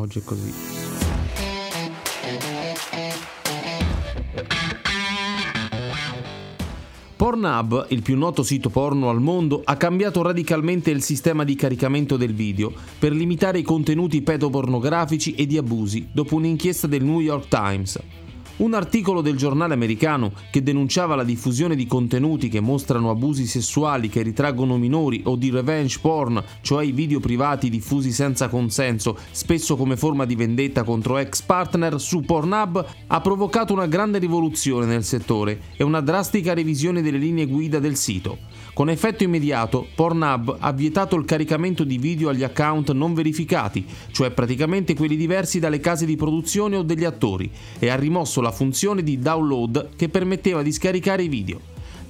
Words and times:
oggi 0.00 0.18
è 0.18 0.22
così. 0.24 0.52
Pornhub, 7.16 7.86
il 7.90 8.00
più 8.00 8.16
noto 8.16 8.42
sito 8.42 8.70
porno 8.70 9.10
al 9.10 9.20
mondo, 9.20 9.60
ha 9.62 9.76
cambiato 9.76 10.22
radicalmente 10.22 10.90
il 10.90 11.02
sistema 11.02 11.44
di 11.44 11.54
caricamento 11.54 12.16
del 12.16 12.32
video 12.32 12.72
per 12.98 13.12
limitare 13.12 13.58
i 13.58 13.62
contenuti 13.62 14.22
pedopornografici 14.22 15.34
e 15.34 15.46
di 15.46 15.58
abusi 15.58 16.08
dopo 16.10 16.36
un'inchiesta 16.36 16.86
del 16.86 17.04
New 17.04 17.20
York 17.20 17.48
Times. 17.48 17.98
Un 18.60 18.74
articolo 18.74 19.22
del 19.22 19.38
giornale 19.38 19.72
americano 19.72 20.32
che 20.50 20.62
denunciava 20.62 21.14
la 21.14 21.24
diffusione 21.24 21.74
di 21.74 21.86
contenuti 21.86 22.50
che 22.50 22.60
mostrano 22.60 23.08
abusi 23.08 23.46
sessuali 23.46 24.10
che 24.10 24.20
ritraggono 24.20 24.76
minori 24.76 25.22
o 25.24 25.36
di 25.36 25.48
revenge 25.48 25.98
porn, 26.02 26.44
cioè 26.60 26.84
i 26.84 26.92
video 26.92 27.20
privati 27.20 27.70
diffusi 27.70 28.12
senza 28.12 28.48
consenso, 28.48 29.16
spesso 29.30 29.76
come 29.76 29.96
forma 29.96 30.26
di 30.26 30.34
vendetta 30.34 30.84
contro 30.84 31.16
ex 31.16 31.40
partner 31.40 31.98
su 31.98 32.20
Pornhub, 32.20 32.86
ha 33.06 33.20
provocato 33.22 33.72
una 33.72 33.86
grande 33.86 34.18
rivoluzione 34.18 34.84
nel 34.84 35.04
settore 35.04 35.60
e 35.78 35.82
una 35.82 36.02
drastica 36.02 36.52
revisione 36.52 37.00
delle 37.00 37.16
linee 37.16 37.46
guida 37.46 37.78
del 37.78 37.96
sito. 37.96 38.36
Con 38.74 38.90
effetto 38.90 39.24
immediato, 39.24 39.86
Pornhub 39.94 40.58
ha 40.60 40.72
vietato 40.72 41.16
il 41.16 41.24
caricamento 41.24 41.82
di 41.82 41.96
video 41.96 42.28
agli 42.28 42.44
account 42.44 42.92
non 42.92 43.14
verificati, 43.14 43.86
cioè 44.10 44.30
praticamente 44.30 44.94
quelli 44.94 45.16
diversi 45.16 45.58
dalle 45.58 45.80
case 45.80 46.04
di 46.04 46.16
produzione 46.16 46.76
o 46.76 46.82
degli 46.82 47.04
attori, 47.04 47.50
e 47.78 47.88
ha 47.88 47.96
rimosso 47.96 48.42
la 48.42 48.48
funzione 48.52 49.02
di 49.02 49.18
download 49.18 49.90
che 49.96 50.08
permetteva 50.08 50.62
di 50.62 50.72
scaricare 50.72 51.22
i 51.22 51.28
video. 51.28 51.60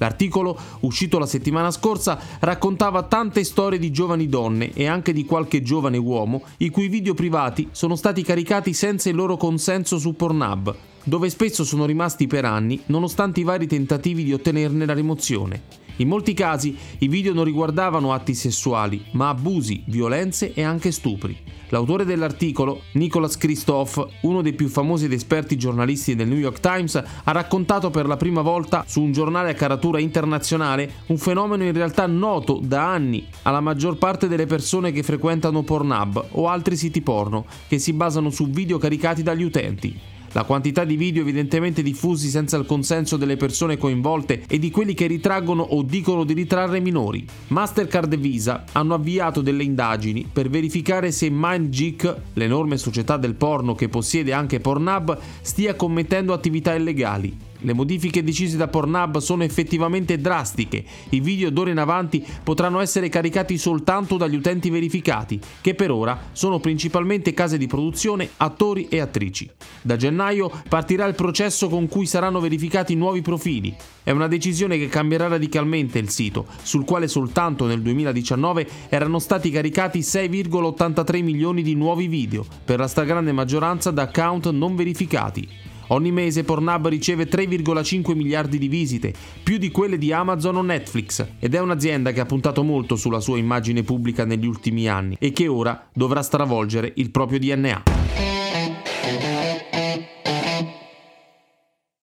L'articolo, 0.00 0.58
uscito 0.80 1.18
la 1.18 1.26
settimana 1.26 1.70
scorsa, 1.70 2.18
raccontava 2.38 3.02
tante 3.02 3.44
storie 3.44 3.78
di 3.78 3.90
giovani 3.90 4.28
donne 4.28 4.72
e 4.72 4.86
anche 4.86 5.12
di 5.12 5.26
qualche 5.26 5.60
giovane 5.60 5.98
uomo 5.98 6.42
i 6.58 6.70
cui 6.70 6.88
video 6.88 7.12
privati 7.12 7.68
sono 7.70 7.96
stati 7.96 8.22
caricati 8.22 8.72
senza 8.72 9.10
il 9.10 9.14
loro 9.14 9.36
consenso 9.36 9.98
su 9.98 10.14
Pornhub, 10.14 10.74
dove 11.04 11.28
spesso 11.28 11.64
sono 11.64 11.84
rimasti 11.84 12.26
per 12.26 12.46
anni 12.46 12.80
nonostante 12.86 13.40
i 13.40 13.44
vari 13.44 13.66
tentativi 13.66 14.24
di 14.24 14.32
ottenerne 14.32 14.86
la 14.86 14.94
rimozione. 14.94 15.89
In 16.00 16.08
molti 16.08 16.32
casi 16.32 16.74
i 17.00 17.08
video 17.08 17.34
non 17.34 17.44
riguardavano 17.44 18.14
atti 18.14 18.34
sessuali, 18.34 19.04
ma 19.12 19.28
abusi, 19.28 19.82
violenze 19.86 20.54
e 20.54 20.62
anche 20.62 20.92
stupri. 20.92 21.36
L'autore 21.68 22.06
dell'articolo, 22.06 22.84
Nicholas 22.94 23.36
Christoph, 23.36 24.06
uno 24.22 24.40
dei 24.40 24.54
più 24.54 24.68
famosi 24.68 25.04
ed 25.04 25.12
esperti 25.12 25.58
giornalisti 25.58 26.14
del 26.14 26.26
New 26.26 26.38
York 26.38 26.58
Times, 26.58 26.94
ha 26.94 27.32
raccontato 27.32 27.90
per 27.90 28.06
la 28.06 28.16
prima 28.16 28.40
volta 28.40 28.84
su 28.88 29.02
un 29.02 29.12
giornale 29.12 29.50
a 29.50 29.54
caratura 29.54 30.00
internazionale 30.00 30.90
un 31.08 31.18
fenomeno 31.18 31.64
in 31.64 31.74
realtà 31.74 32.06
noto 32.06 32.60
da 32.62 32.90
anni 32.90 33.26
alla 33.42 33.60
maggior 33.60 33.98
parte 33.98 34.26
delle 34.26 34.46
persone 34.46 34.92
che 34.92 35.02
frequentano 35.02 35.62
Pornhub 35.62 36.28
o 36.30 36.48
altri 36.48 36.76
siti 36.76 37.02
porno 37.02 37.44
che 37.68 37.78
si 37.78 37.92
basano 37.92 38.30
su 38.30 38.48
video 38.48 38.78
caricati 38.78 39.22
dagli 39.22 39.42
utenti. 39.42 40.18
La 40.32 40.44
quantità 40.44 40.84
di 40.84 40.96
video 40.96 41.22
evidentemente 41.22 41.82
diffusi 41.82 42.28
senza 42.28 42.56
il 42.56 42.64
consenso 42.64 43.16
delle 43.16 43.36
persone 43.36 43.76
coinvolte 43.76 44.44
e 44.46 44.58
di 44.60 44.70
quelli 44.70 44.94
che 44.94 45.08
ritraggono 45.08 45.62
o 45.62 45.82
dicono 45.82 46.22
di 46.22 46.34
ritrarre 46.34 46.78
minori. 46.78 47.26
Mastercard 47.48 48.12
e 48.12 48.16
Visa 48.16 48.64
hanno 48.72 48.94
avviato 48.94 49.40
delle 49.40 49.64
indagini 49.64 50.28
per 50.32 50.48
verificare 50.48 51.10
se 51.10 51.28
MindGeek, 51.30 52.16
l'enorme 52.34 52.76
società 52.76 53.16
del 53.16 53.34
porno 53.34 53.74
che 53.74 53.88
possiede 53.88 54.32
anche 54.32 54.60
Pornhub, 54.60 55.18
stia 55.40 55.74
commettendo 55.74 56.32
attività 56.32 56.74
illegali. 56.74 57.49
Le 57.62 57.74
modifiche 57.74 58.24
decise 58.24 58.56
da 58.56 58.68
Pornhub 58.68 59.18
sono 59.18 59.44
effettivamente 59.44 60.18
drastiche. 60.18 60.82
I 61.10 61.20
video 61.20 61.50
d'ora 61.50 61.70
in 61.70 61.78
avanti 61.78 62.24
potranno 62.42 62.80
essere 62.80 63.08
caricati 63.08 63.58
soltanto 63.58 64.16
dagli 64.16 64.36
utenti 64.36 64.70
verificati, 64.70 65.38
che 65.60 65.74
per 65.74 65.90
ora 65.90 66.18
sono 66.32 66.58
principalmente 66.58 67.34
case 67.34 67.58
di 67.58 67.66
produzione, 67.66 68.30
attori 68.38 68.88
e 68.88 69.00
attrici. 69.00 69.50
Da 69.82 69.96
gennaio 69.96 70.50
partirà 70.68 71.04
il 71.06 71.14
processo 71.14 71.68
con 71.68 71.86
cui 71.88 72.06
saranno 72.06 72.40
verificati 72.40 72.94
nuovi 72.94 73.20
profili. 73.20 73.74
È 74.02 74.10
una 74.10 74.26
decisione 74.26 74.78
che 74.78 74.88
cambierà 74.88 75.28
radicalmente 75.28 75.98
il 75.98 76.08
sito, 76.08 76.46
sul 76.62 76.84
quale 76.84 77.08
soltanto 77.08 77.66
nel 77.66 77.82
2019 77.82 78.66
erano 78.88 79.18
stati 79.18 79.50
caricati 79.50 80.00
6,83 80.00 81.22
milioni 81.22 81.62
di 81.62 81.74
nuovi 81.74 82.06
video, 82.06 82.44
per 82.64 82.78
la 82.78 82.88
stragrande 82.88 83.32
maggioranza 83.32 83.90
da 83.90 84.02
account 84.02 84.48
non 84.50 84.74
verificati. 84.74 85.69
Ogni 85.92 86.12
mese 86.12 86.44
Pornhub 86.44 86.86
riceve 86.86 87.28
3,5 87.28 88.14
miliardi 88.14 88.58
di 88.58 88.68
visite, 88.68 89.12
più 89.42 89.58
di 89.58 89.72
quelle 89.72 89.98
di 89.98 90.12
Amazon 90.12 90.56
o 90.56 90.62
Netflix, 90.62 91.26
ed 91.40 91.54
è 91.54 91.60
un'azienda 91.60 92.12
che 92.12 92.20
ha 92.20 92.26
puntato 92.26 92.62
molto 92.62 92.94
sulla 92.94 93.18
sua 93.18 93.38
immagine 93.38 93.82
pubblica 93.82 94.24
negli 94.24 94.46
ultimi 94.46 94.88
anni 94.88 95.16
e 95.18 95.32
che 95.32 95.48
ora 95.48 95.88
dovrà 95.92 96.22
stravolgere 96.22 96.92
il 96.96 97.10
proprio 97.10 97.40
DNA. 97.40 98.29